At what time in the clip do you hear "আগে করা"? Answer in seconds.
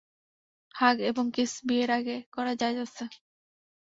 1.91-2.53